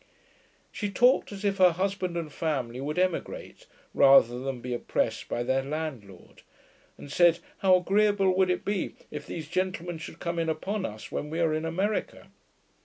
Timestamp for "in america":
11.53-12.29